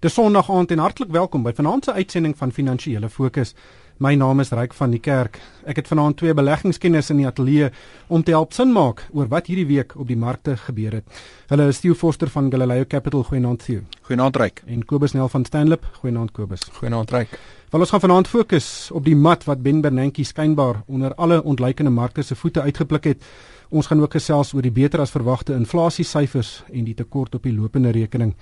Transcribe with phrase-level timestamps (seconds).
[0.00, 3.50] Dis Sondag aand en hartlik welkom by vanaand se uitsending van Finansiële Fokus.
[4.00, 5.36] My naam is Ryk van die Kerk.
[5.68, 7.68] Ek het vanaand twee beleggingskenners in die ateljee
[8.08, 11.20] om te help sin maak oor wat hierdie week op die markte gebeur het.
[11.52, 13.84] Hulle is Theo Forster van Galileo Capital, goeienaand Theo.
[14.08, 14.62] Goeienaand Ryk.
[14.72, 16.64] En Kobus Nel van Stanlip, goeienaand Kobus.
[16.80, 17.36] Goeienaand Ryk.
[17.70, 21.92] Wel ons gaan vanaand fokus op die mat wat Ben Bernanke skynbaar onder alle ontleikende
[21.92, 23.32] markte se voete uitgepluk het.
[23.70, 27.52] Ons gaan ook gesels oor die beter as verwagte inflasiesyfers en die tekort op die
[27.54, 28.32] lopende rekening.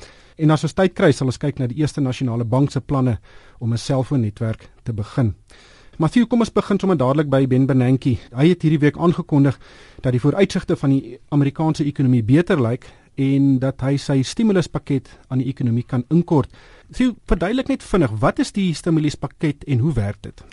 [0.40, 3.18] En as ons tyd kry, sal ons kyk na die Eerste Nasionale Bank se planne
[3.60, 5.34] om 'n selfoonnetwerk te begin.
[5.98, 8.16] Matthew, kom ons begin sommer dadelik by Ben Bernanke.
[8.30, 9.58] Hy het hierdie week aangekondig
[10.00, 15.38] dat die vooruitsigte van die Amerikaanse ekonomie beter lyk en dat hy sy stimuluspakket aan
[15.38, 16.48] die ekonomie kan inkort.
[16.90, 20.44] Sien, verduidelik net vinnig, wat is die stimuluspakket en hoe werk dit?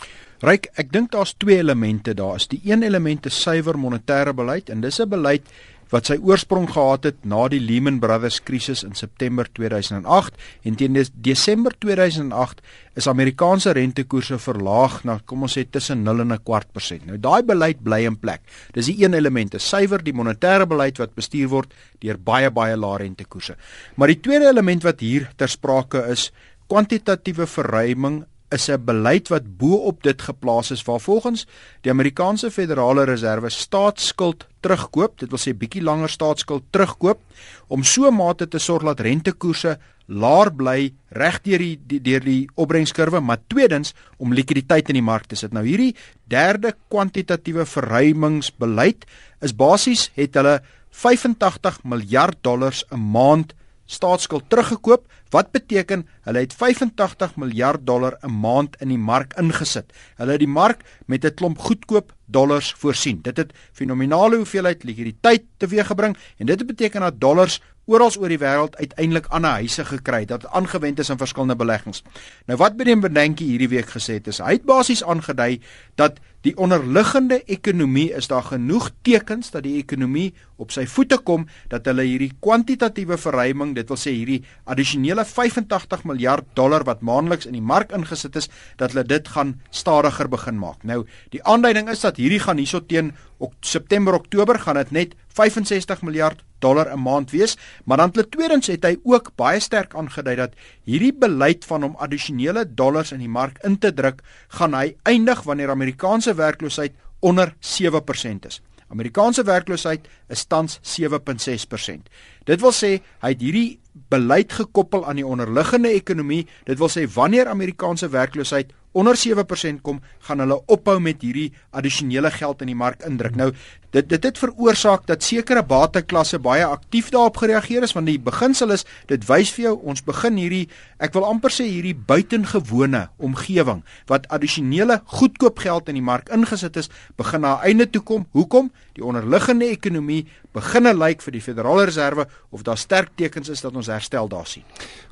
[0.44, 2.35] Ryk, ek dink daar's twee elemente daar.
[2.35, 5.43] Is die een element 'n suiwer monetêre beleid en dis 'n beleid
[5.89, 10.34] wat sy oorsprong gehad het na die Lehman Brothers krisis in September 2008
[10.66, 12.62] en teen Desember 2008
[12.95, 17.05] is Amerikaanse rentekoerse verlaag na kom ons sê tussen 0 en 'n kwart persent.
[17.05, 18.41] Nou daai beleid bly in plek.
[18.73, 22.76] Dis die een element, 'n suiwer die monetêre beleid wat bestuur word deur baie baie
[22.76, 23.55] lae rentekoerse.
[23.95, 26.32] Maar die tweede element wat hier ter sprake is,
[26.67, 31.46] kwantitatiewe verruiming is 'n beleid wat bo-op dit geplaas is waar volgens
[31.82, 37.20] die Amerikaanse Federale Reserve staatsskuld terugkoop, dit wil sê bietjie langer staatsskuld terugkoop
[37.68, 43.20] om so mate te sorg dat rentekoerse laer bly reg deur die deur die opbrengskurwe,
[43.20, 45.54] maar tweedens om likwiditeit in die mark te sit.
[45.54, 45.96] Nou hierdie
[46.29, 49.05] derde kwantitatiewe verruimingsbeleid
[49.41, 53.54] is basies het hulle 85 miljard dollars 'n maand
[53.86, 59.94] staatsskuld teruggekoop wat beteken hulle het 85 miljard dollar 'n maand in die mark ingesit.
[60.16, 63.22] Hulle het die mark met 'n klomp goedkoop dollars voorsien.
[63.22, 68.78] Dit het fenominale hoeveelheid likwiditeit teweeggebring en dit beteken dat dollars oral oor die wêreld
[68.81, 72.03] uiteindelik aan 'n huise gekry dat aangewend is in verskillende beleggings.
[72.46, 75.62] Nou wat Breem Bernanke hierdie week gesê het is hy het basies aangedui
[75.96, 81.45] dat die onderliggende ekonomie is daar genoeg tekens dat die ekonomie op sy voete kom
[81.71, 87.49] dat hulle hierdie kwantitatiewe verruiming, dit wil sê hierdie addisionele 85 miljard dollar wat maandeliks
[87.49, 90.83] in die mark ingesit is, dat hulle dit gaan stadiger begin maak.
[90.83, 91.03] Nou,
[91.35, 96.03] die aanduiding is dat hierdie gaan hierso teen ok, September Oktober gaan dit net 65
[96.07, 100.53] miljard dollar 'n maand wees, maar dan tweedens het hy ook baie sterk aangedui dat
[100.85, 105.44] hierdie beleid van om addisionele dollars in die mark in te druk, gaan hy eindig
[105.44, 108.61] wanneer Amerikaanse werkloosheid onder 7% is.
[108.95, 112.07] Amerikaanse werkloosheid is tans 7.6%.
[112.47, 113.79] Dit wil sê hy het hierdie
[114.11, 116.45] beleid gekoppel aan die onderliggende ekonomie.
[116.63, 122.31] Dit wil sê wanneer Amerikaanse werkloosheid onder 7% kom, gaan hulle ophou met hierdie addisionele
[122.31, 123.35] geld in die mark indruk.
[123.35, 123.51] Nou,
[123.95, 128.73] dit dit het veroorsaak dat sekere bateklasse baie aktief daarop gereageer het want die beginsel
[128.75, 130.66] is dit wys vir jou ons begin hierdie
[131.00, 136.77] ek wil amper sê hierdie buitengewone omgewing wat addisionele goedkoop geld in die mark ingesit
[136.81, 138.25] is, begin na einde toe kom.
[138.35, 138.72] Hoekom?
[138.97, 140.25] Die onderliggende ekonomie
[140.56, 144.47] beginne lyk vir die Federale Reserve of daar sterk tekens is dat ons herstel daar
[144.47, 144.63] sien.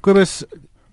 [0.01, 0.41] Kobus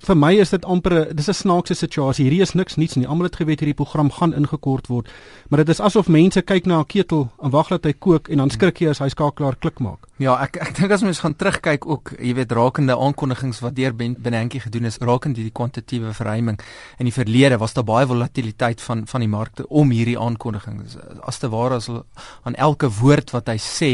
[0.07, 2.25] vir my is dit amper dis 'n snaakse situasie.
[2.25, 3.07] Hierdie is niks niets nie.
[3.07, 5.09] Almal het geweet hierdie program gaan ingekort word,
[5.49, 8.37] maar dit is asof mense kyk na 'n ketel en wag dat hy kook en
[8.39, 10.10] dan skrik jy as hy skakelaar klik maak.
[10.21, 13.95] Ja, ek ek dink as mens gaan terugkyk ook, jy weet rakende aankondigings wat deur
[13.97, 16.59] Ben Bernanke gedoen is rakende die kwantitatiewe verruiming
[17.01, 20.99] in die verlede was daar baie volatiliteit van van die markte om hierdie aankondigings.
[21.25, 23.89] As te ware as aan elke woord wat hy sê,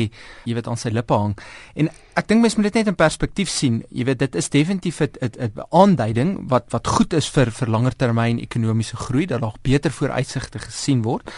[0.51, 1.37] jy weet aan sy lippe hang.
[1.79, 3.85] En ek dink mens moet dit net in perspektief sien.
[3.95, 7.95] Jy weet dit is definitief 'n 'n aanduiding wat wat goed is vir vir langer
[7.95, 11.31] termyn ekonomiese groei dat daar beter vooruitsigte gesien word.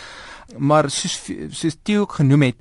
[0.57, 1.19] Maar soos
[1.53, 2.57] soos Theo ook genoem het,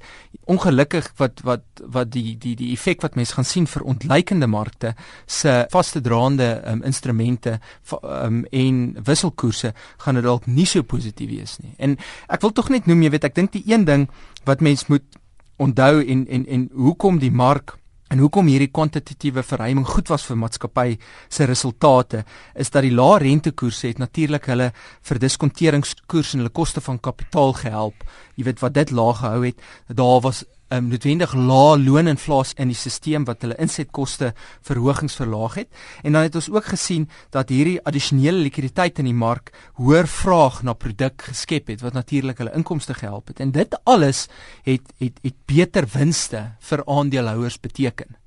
[0.48, 4.94] ongelukkig wat wat wat die die die effek wat mense gaan sien vir ontleikende markte
[5.26, 7.60] se vaste draande um, instrumente
[8.02, 11.74] um, en wisselkoerse gaan dit dalk nie so positief wees nie.
[11.78, 11.98] En
[12.28, 14.08] ek wil tog net noem, jy weet, ek dink die een ding
[14.48, 15.20] wat mense moet
[15.58, 20.38] onthou en en en hoekom die mark En hoekom hierdie kwantitatiewe verruiming goed was vir
[20.40, 20.96] maatskappy
[21.28, 22.22] se resultate
[22.56, 24.70] is dat die lae rentekoerse het natuurlik hulle
[25.10, 28.06] vir diskonteringskoers en hulle koste van kapitaal gehelp.
[28.40, 29.60] Jy weet wat dit laag gehou het.
[29.92, 34.34] Daar was um, noodwendig lae looninflasie in die stelsel wat hulle insetkoste
[34.66, 35.70] verhogings verlaag het.
[36.04, 40.64] En dan het ons ook gesien dat hierdie addisionele likwiditeit in die mark hoër vraag
[40.64, 43.42] na produk geskep het wat natuurlik hulle inkomste gehelp het.
[43.44, 44.28] En dit alles
[44.66, 48.18] het het het beter winste vir aandeelhouers beteken.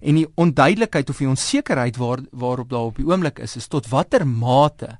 [0.00, 3.88] En die onduidelikheid of die onsekerheid waar waarop daar op die oomblik is is tot
[3.88, 4.98] watter mate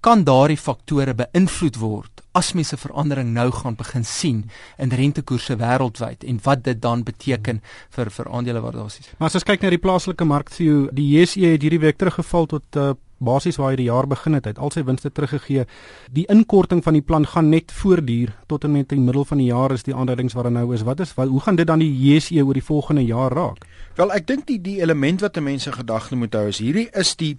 [0.00, 4.44] kan daardie faktore beïnvloed word as mense verandering nou gaan begin sien
[4.78, 7.60] in rentekoerse wêreldwyd en wat dit dan beteken
[7.96, 9.12] vir vir aandelewaardasies.
[9.18, 12.46] Maar as ons kyk na die plaaslike mark, sien die JSE het hierdie week teruggeval
[12.52, 15.66] tot uh, basies waar hy die jaar begin het, hy het al sy winste teruggegee.
[16.14, 19.50] Die inkorting van die plan gaan net voortduur tot en met die middel van die
[19.50, 20.86] jaar is die aanduidings wat er nou is.
[20.86, 23.66] Wat is wat, hoe gaan dit dan die JSE oor die volgende jaar raak?
[23.98, 27.34] Wel, ek dink die die element wat mense gedagte moet hou is hierdie is die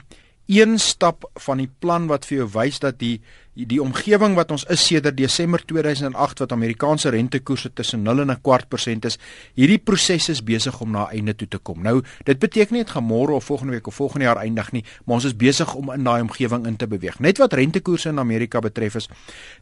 [0.51, 3.21] een stap van die plan wat vir jou wys dat die
[3.53, 8.41] die omgewing wat ons is sedert Desember 2008 wat Amerikaanse rentekoerse tussen 0 en 'n
[8.41, 9.17] kwart persent is,
[9.55, 11.81] hierdie proses is besig om na einde toe te kom.
[11.81, 14.83] Nou, dit beteken nie dit gaan môre of volgende week of volgende jaar eindig nie,
[15.05, 17.19] maar ons is besig om in daai omgewing in te beweeg.
[17.19, 19.09] Net wat rentekoerse in Amerika betref is,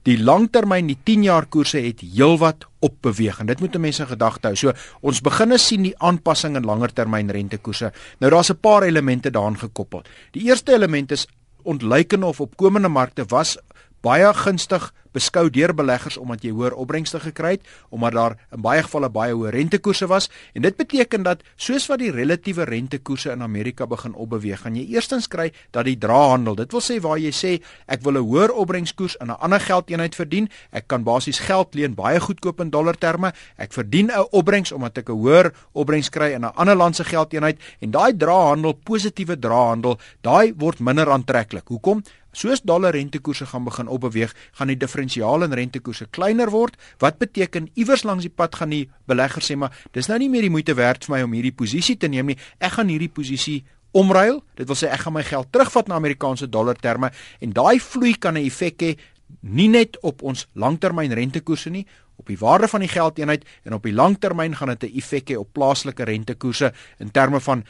[0.03, 4.47] die langtermyn, die 10 jaar koerse het heelwat op beweeg en dit moet mense gedagte
[4.47, 4.55] hou.
[4.55, 7.91] So ons begin sien die aanpassing in langer termyn rentekoerse.
[8.19, 10.03] Nou daar's 'n paar elemente daaraan gekoppel.
[10.31, 11.27] Die eerste element is
[11.63, 13.57] ontleikende of opkomende markte was
[14.01, 18.83] baie gunstig beskou deur beleggers omdat jy hoër opbrengste gekry het omdat daar in baie
[18.85, 20.29] gevalle baie hoë rentekoerse was.
[20.53, 24.85] En dit beteken dat soos wat die relatiewe rentekoerse in Amerika begin opbeweeg gaan jy
[24.93, 27.51] eerstens kry dat die draehandel dit wil sê waar jy sê
[27.87, 31.95] ek wil 'n hoër opbrengskoers in 'n ander geldeenheid verdien ek kan basies geld leen
[31.95, 36.33] baie goedkoop in dollar terme ek verdien 'n opbrengs omdat ek 'n hoër opbrengs kry
[36.33, 41.67] in 'n ander land se geldeenheid en daai draehandel positiewe draehandel daai word minder aantreklik.
[41.67, 46.77] Hoekom Soos dollar rentekoerse gaan begin opbeweeg, gaan die diferensiaal in rentekoerse kleiner word.
[47.01, 50.45] Wat beteken iewers langs die pad gaan die belegger sê maar dis nou nie meer
[50.45, 52.37] die moeite werd vir my om hierdie posisie te neem nie.
[52.59, 54.43] Ek gaan hierdie posisie omruil.
[54.55, 57.09] Dit wil sê ek gaan my geld terugvat na Amerikaanse dollar terme
[57.41, 58.97] en daai vloei kan 'n effek hê
[59.41, 61.85] nie net op ons langtermyn rentekoerse nie,
[62.19, 65.37] op die waarde van die geldeenheid en op die langtermyn gaan dit 'n effek hê
[65.37, 67.63] op plaaslike rentekoerse in terme van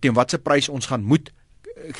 [0.00, 1.32] teen watter prys ons gaan moet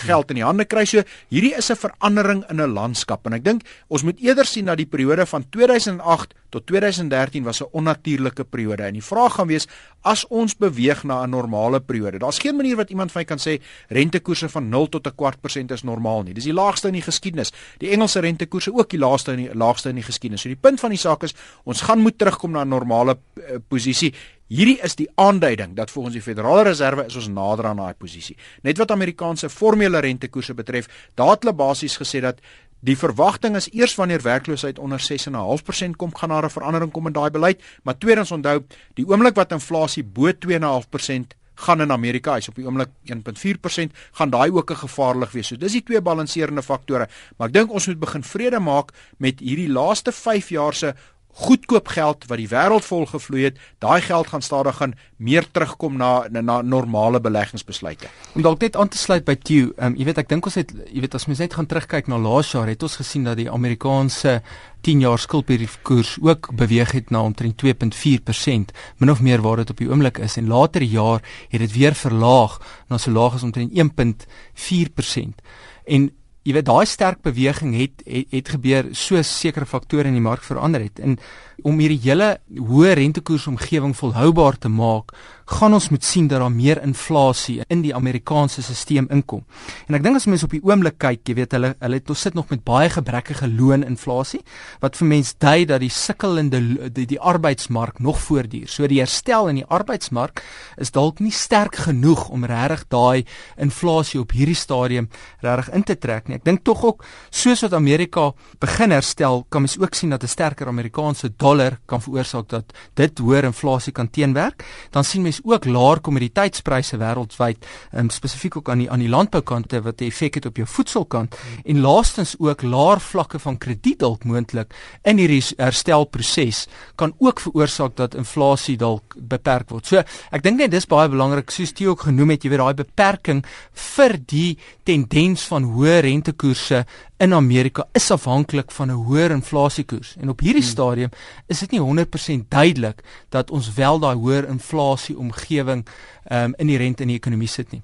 [0.07, 0.85] geld in die hande kry.
[0.89, 4.65] So hierdie is 'n verandering in 'n landskap en ek dink ons moet eerder sien
[4.65, 8.83] dat die periode van 2008 tot 2013 was 'n onnatuurlike periode.
[8.83, 9.67] En die vraag gaan wees
[10.03, 12.19] as ons beweeg na 'n normale periode.
[12.19, 15.41] Daar's geen manier wat iemand van my kan sê rentekoerse van 0 tot 'n kwart
[15.41, 16.35] persent is normaal nie.
[16.35, 17.53] Dis die laagste in die geskiedenis.
[17.79, 20.43] Die Engelse rentekoerse ook die laagste in die laagste in die geskiedenis.
[20.43, 21.35] So die punt van die saak is
[21.65, 24.15] ons gaan moet terugkom na 'n normale uh, posisie
[24.47, 28.37] Hierdie is die aanduiding dat volgens die Federale Reserve is ons nader aan daai posisie.
[28.63, 30.87] Net wat Amerikaanse formele rentekoerse betref,
[31.19, 32.39] daar het hulle basies gesê dat
[32.87, 37.13] die verwagting is eers wanneer werkloosheid onder 6.5% kom gaan daar 'n verandering kom in
[37.13, 38.63] daai beleid, maar tweedens onthou,
[38.95, 44.31] die oomblik wat inflasie bo 2.5% gaan in Amerika is op die oomblik 1.4% gaan
[44.31, 45.47] daai ook 'n gevaarlik wees.
[45.47, 49.41] So dis die twee balanserende faktore, maar ek dink ons moet begin vrede maak met
[49.41, 50.95] hierdie laaste 5 jaar se
[51.37, 55.99] goedkoop geld wat die wêreld vol gevloei het, daai geld gaan stadig gaan meer terugkom
[56.01, 58.09] na na, na normale beleggingsbesluite.
[58.35, 60.73] Om dalk net aan te sluit by Q, um, jy weet ek dink ons het
[60.73, 63.51] jy weet as mens net gaan terugkyk na laas jaar het ons gesien dat die
[63.53, 64.41] Amerikaanse
[64.87, 69.81] 10 jaar skuldbriefkoers ook beweeg het na omtrent 2.4%, min of meer waar dit op
[69.83, 73.75] die oomblik is en later jaar het dit weer verlaag na so laag as omtrent
[73.75, 75.43] 1.4%.
[75.85, 76.11] En
[76.47, 80.45] jy weet daai sterk beweging het het, het gebeur so sekere faktore in die mark
[80.47, 81.01] verander het.
[81.03, 81.19] En
[81.67, 85.15] om hierdie hele hoë rentekoers omgewing volhoubaar te maak
[85.47, 89.45] gaan ons moet sien dat daar meer inflasie in die Amerikaanse stelsel inkom.
[89.89, 92.23] En ek dink as mense op die oomblik kyk, jy weet hulle hulle het ons
[92.27, 94.43] sit nog met baie gebrekkige looninflasie
[94.83, 96.61] wat vir mense dui dat die sukkelende
[96.95, 98.69] die, die arbeidsmark nog voortduur.
[98.71, 100.43] So die herstel in die arbeidsmark
[100.83, 103.25] is dalk nie sterk genoeg om regtig daai
[103.63, 105.11] inflasie op hierdie stadium
[105.45, 106.41] regtig in te trek nie.
[106.41, 110.29] Ek dink tog ook soos wat Amerika begin herstel, kan mens ook sien dat 'n
[110.29, 114.65] sterker Amerikaanse dollar kan veroorsaak dat dit hoër inflasie kan teenwerk.
[114.91, 119.83] Dan sien mens ook laer kommoditeitspryse wêreldwyd, um, spesifiek ook aan die aan die landboukante
[119.83, 121.61] wat 'n effek het op jou voedselkant hmm.
[121.65, 124.75] en laastens ook laer vlakke van krediet dalk moontlik
[125.05, 129.87] in hierdie herstelproses kan ook veroorsaak dat inflasie dalk beperk word.
[129.87, 132.75] So, ek dink net dis baie belangrik soos jy ook genoem het, jy weet daai
[132.75, 136.85] beperking vir die tendens van hoë rentekoerse
[137.19, 140.17] in Amerika is afhanklik van 'n hoër inflasiekoers.
[140.21, 140.71] En op hierdie hmm.
[140.71, 141.11] stadium
[141.47, 145.87] is dit nie 100% duidelik dat ons wel daai hoër inflasie omgewing
[146.33, 147.83] um, in die rente in die ekonomie sit nie.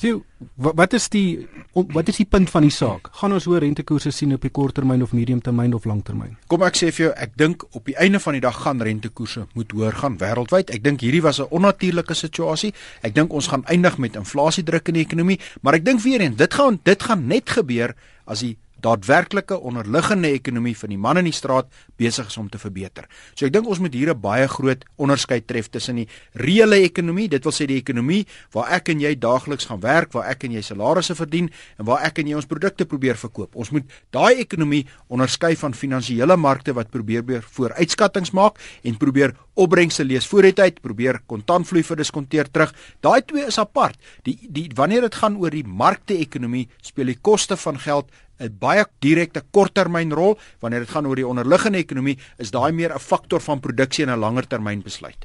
[0.00, 0.22] Sien,
[0.56, 3.10] wat is die wat is die punt van die saak?
[3.20, 6.38] Gaan ons hoër rentekoerse sien op die korttermyn of mediumtermyn of langtermyn?
[6.48, 9.44] Kom ek sê vir jou, ek dink op die einde van die dag gaan rentekoerse
[9.52, 10.72] moet hoër gaan wêreldwyd.
[10.72, 12.72] Ek dink hierdie was 'n onnatuurlike situasie.
[13.02, 16.36] Ek dink ons gaan eindig met inflasiedruk in die ekonomie, maar ek dink weer eens,
[16.36, 17.94] dit gaan dit gaan net gebeur
[18.30, 18.42] as
[18.82, 21.68] daadwerklike onderliggende ekonomie van die man in die straat
[22.00, 23.06] besig is om te verbeter.
[23.34, 27.28] So ek dink ons moet hier 'n baie groot onderskeid tref tussen die reële ekonomie,
[27.28, 30.52] dit wil sê die ekonomie waar ek en jy daagliks gaan werk, waar ek en
[30.52, 33.56] jy salarisse verdien en waar ek en jy ons produkte probeer verkoop.
[33.56, 39.34] Ons moet daai ekonomie onderskei van finansiële markte wat probeer weer vooruitskattinge maak en probeer
[39.60, 42.72] opbrengste lees vooruit uit, probeer kontantvloei verdiskonteer terug.
[43.04, 43.98] Daai twee is apart.
[44.24, 48.84] Die die wanneer dit gaan oor die markte-ekonomie, speel die koste van geld 'n baie
[48.98, 53.60] direkte korttermynrol wanneer dit gaan oor die onderliggende ekonomie is daai meer 'n faktor van
[53.60, 55.16] produksie en 'n langer termyn besluit.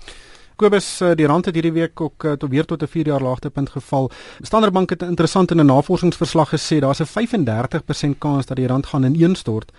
[0.55, 3.21] Kobus eh, die rand het hierdie week ook eh, tot weer tot 'n 4 jaar
[3.21, 4.11] laagtepunt geval.
[4.41, 8.85] Standard Bank het interessant in 'n navorsingsverslag gesê daar's 'n 35% kans dat die rand
[8.85, 9.71] gaan ineenstort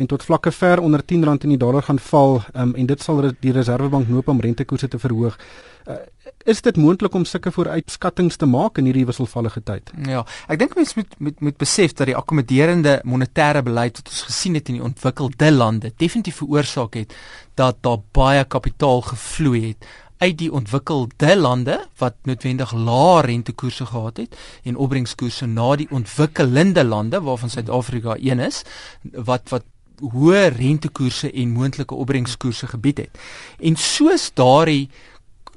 [0.00, 3.20] en tot vlakke ver onder R10 in die dollar gaan val um, en dit sal
[3.40, 5.36] die Reserwebank noop om rentekoerse te verhoog.
[5.88, 6.00] Uh,
[6.44, 9.92] is dit moontlik om sulke vooruitskattinge te maak in hierdie wisselvallige tyd?
[10.08, 14.26] Ja, ek dink mense moet moet moet besef dat die akkommoderende monetêre beleid wat ons
[14.28, 17.16] gesien het in die ontwikkelde lande definitief veroorsaak het
[17.60, 19.90] dat daar baie kapitaal gevloei het
[20.20, 24.36] uit die ontwikkelde lande wat noodwendig lae rentekoerse gehad het
[24.68, 28.62] en opbrengskoerse na die ontwikkelende lande waarvan Suid-Afrika een is
[29.12, 29.64] wat wat
[30.00, 33.22] hoë rentekoerse en moontlike opbrengskoerse gebied het.
[33.60, 34.88] En soos daardie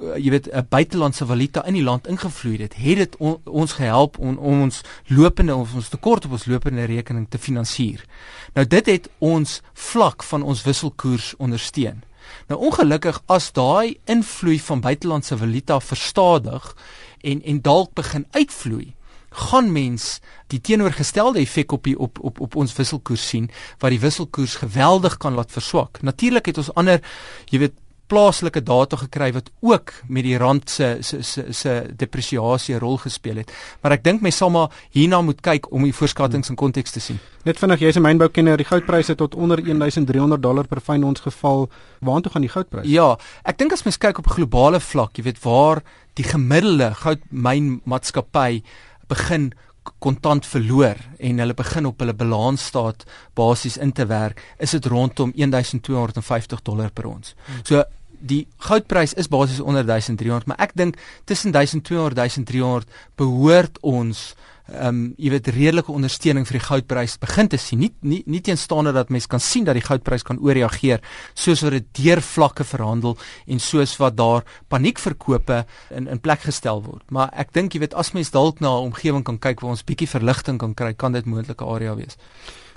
[0.01, 3.73] uh, jy weet 'n buitelandse valuta in die land ingevloei het, het dit on, ons
[3.73, 8.05] gehelp om on, ons lopende of ons tekort op ons lopende rekening te finansier.
[8.53, 12.03] Nou dit het ons vlak van ons wisselkoers ondersteun.
[12.47, 16.75] Nou ongelukkig as daai invloei van buitelandse valuta verstadig
[17.21, 18.93] en en dalk begin uitvloei,
[19.33, 23.49] gaan mens die teenoorgestelde effek op die op op op ons wisselkoers sien
[23.79, 26.01] wat die wisselkoers geweldig kan laat verswak.
[26.01, 27.01] Natuurlik het ons ander
[27.49, 27.79] jy weet
[28.11, 32.97] plaaslike data gekry wat ook met die rand se se se se depresiasie 'n rol
[32.97, 33.51] gespeel het.
[33.81, 36.99] Maar ek dink mens sal maar hierna moet kyk om die voorskattings in konteks te
[36.99, 37.19] sien.
[37.43, 41.69] Net vinnig, jy's 'n mynboukenner, die goudpryse tot onder 1300 dollar per fyn ons geval.
[41.99, 42.89] Waartoe gaan die goudpryse?
[42.89, 45.81] Ja, ek dink as mens kyk op globale vlak, jy weet waar
[46.13, 48.61] die gemiddelde goudmynmaatskappy
[49.07, 49.51] begin
[49.99, 53.03] kontant verloor en hulle begin op hulle balansstaat
[53.35, 57.35] basies in te werk, is dit rondom 1250 dollar per ons.
[57.45, 57.65] Hmm.
[57.67, 57.83] So
[58.23, 62.87] die goudprys is basies onder 1300, maar ek dink tussen 1200 en 1300
[63.19, 64.31] behoort ons
[64.71, 67.81] ehm um, jy weet redelike ondersteuning vir die goudprys begin te sien.
[67.83, 71.03] Nie nie nie teenstaande dat mense kan sien dat die goudprys kan ooreageer
[71.35, 73.17] soos wat dit deur vlakke verhandel
[73.47, 77.03] en soos wat daar paniekverkope in in plek gestel word.
[77.11, 79.83] Maar ek dink jy weet as mens dalk na 'n omgewing kan kyk waar ons
[79.83, 82.17] bietjie verligting kan kry, kan dit moontlike area wees.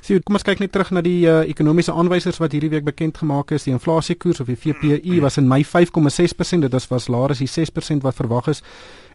[0.07, 3.17] Sien, kom ons kyk net terug na die uh, ekonomiese aanwysers wat hierdie week bekend
[3.19, 3.65] gemaak is.
[3.67, 7.49] Die inflasiekoers of die VPI was in Mei 5,6%, dit was, was laer as die
[7.51, 8.63] 6% wat verwag is.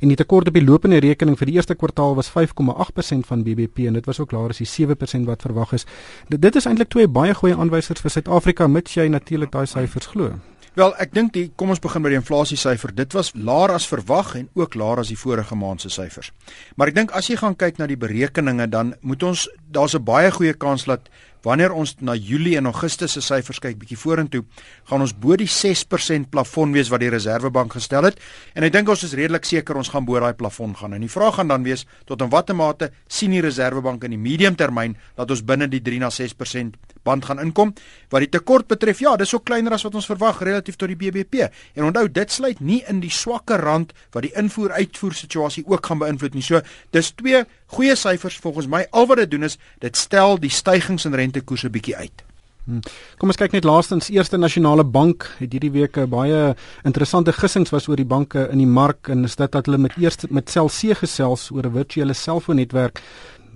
[0.03, 3.88] En die tekort op die lopende rekening vir die eerste kwartaal was 5,8% van BBP
[3.88, 5.88] en dit was ook laer as die 7% wat verwag is.
[6.27, 10.12] Dit, dit is eintlik twee baie goeie aanwysers vir Suid-Afrika mits jy natuurlik daai syfers
[10.12, 10.33] glo.
[10.79, 12.93] Wel, ek dink die kom ons begin by die inflasie syfer.
[12.95, 16.29] Dit was laer as verwag en ook laer as die vorige maand se syfers.
[16.79, 20.04] Maar ek dink as jy gaan kyk na die berekeninge dan moet ons daar's 'n
[20.04, 21.10] baie goeie kans dat
[21.42, 24.44] wanneer ons na Julie en Augustus se syfers kyk bietjie vorentoe,
[24.90, 28.20] gaan ons bo die 6% plafon wees wat die Reserwebank gestel het.
[28.54, 30.94] En ek dink ons is redelik seker ons gaan bo daai plafon gaan.
[30.94, 34.22] En die vraag gaan dan wees tot in watter mate sien die Reserwebank in die
[34.22, 37.74] medium termyn dat ons binne die 3 na 6% band gaan inkom.
[38.13, 41.00] Wat die tekort betref, ja, dis ook kleiner as wat ons verwag relatief tot die
[41.00, 41.48] BBP.
[41.74, 46.01] En onthou, dit sluit nie in die swakker rand wat die invoer-uitvoer situasie ook gaan
[46.04, 46.46] beïnvloed nie.
[46.46, 46.62] So,
[46.94, 47.42] dis twee
[47.74, 48.86] goeie syfers volgens my.
[48.92, 52.24] Al wat dit doen is dit stel die stygings in rentekoerse bietjie uit.
[52.65, 52.82] Hmm.
[53.18, 56.53] Kom ons kyk net laastens Eerste Nasionale Bank het hierdie week baie
[56.86, 59.98] interessante gissings was oor die banke in die mark en is dit dat hulle met
[59.98, 63.01] eers met Cellc gesels oor 'n virtuele selfoonnetwerk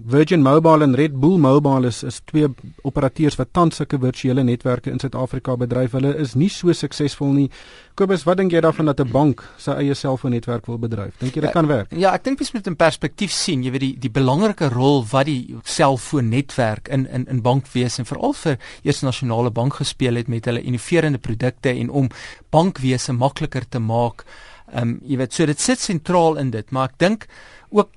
[0.04, 2.48] Virgin Mobile en Red Bull Mobile is is twee
[2.84, 5.96] operateurs wat tans sulke virtuele netwerke in Suid-Afrika bedryf.
[5.96, 7.48] Hulle is nie so suksesvol nie.
[7.96, 11.18] Kobus, wat dink jy daarvan dat 'n bank sy eie selfoonnetwerk wil bedryf?
[11.20, 11.92] Dink jy dit ja, kan werk?
[11.92, 15.26] Ja, ek dink mens moet in perspektief sien, jy weet die die belangrike rol wat
[15.26, 20.46] die selfoonnetwerk in in in bankwese en veral vir Eerste Nasionale Bank gespeel het met
[20.46, 22.10] hulle innoverende produkte en om
[22.50, 24.26] bankwese makliker te maak.
[24.74, 27.28] Ehm um, jy weet, so dit sit sentraal in dit, maar ek dink
[27.70, 27.90] ook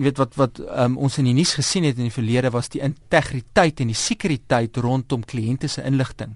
[0.00, 2.72] jy weet wat wat um, ons in die nuus gesien het in die verlede was
[2.72, 6.32] die integriteit en die sekuriteit rondom kliënte se inligting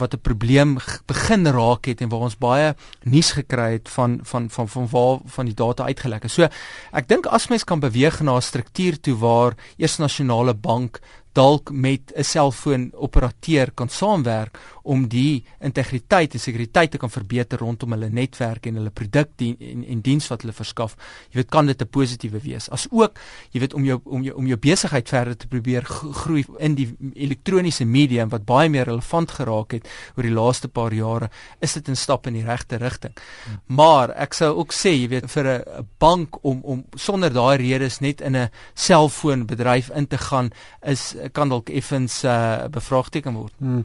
[0.00, 4.50] wat 'n probleem begin raak het en waar ons baie nuus gekry het van van
[4.50, 6.32] van van waar van die data uitgelek het.
[6.32, 6.48] So
[6.92, 11.00] ek dink as mens kan beweeg na 'n struktuur toe waar Eerste Nasionale Bank
[11.34, 17.58] dalk met 'n selfoon operateur kan saamwerk om die integriteit en sekuriteit te kan verbeter
[17.58, 20.96] rondom hulle netwerk en hulle produk dien, en en diens wat hulle verskaf.
[21.30, 22.68] Jy weet kan dit 'n positiewe wees.
[22.70, 23.18] As ook,
[23.50, 26.96] jy weet om jou om jou om jou besigheid verder te probeer groei in die
[27.14, 31.88] elektroniese media wat baie meer relevant geraak het oor die laaste paar jare, is dit
[31.88, 33.12] 'n stap in die regte rigting.
[33.44, 33.60] Hmm.
[33.66, 38.00] Maar ek sou ook sê, jy weet vir 'n bank om om sonder daai redes
[38.00, 40.50] net in 'n selfoonbedryf in te gaan
[40.82, 43.52] is kan dalk effens uh, bevraagteken word.
[43.58, 43.82] Hmm.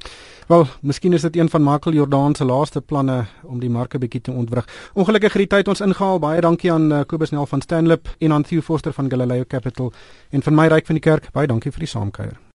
[0.48, 4.22] Wel, miskien is dit een van Michael Jordan se laaste planne om die marke bietjie
[4.22, 4.68] te ontwrig.
[4.94, 6.20] Ongelukkig het die tyd ons ingehaal.
[6.20, 9.94] Baie dankie aan uh, Kobus Nel van Stanlip en aan Theo Forster van Galileo Capital
[10.30, 11.32] en van my ryk van die kerk.
[11.32, 12.40] Baie dankie vir die saamkuier.